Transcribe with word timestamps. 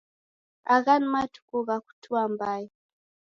Agha 0.73 0.95
ni 0.99 1.07
matuku 1.13 1.57
gha 1.67 1.77
kutua 1.85 2.23
mbai. 2.33 2.63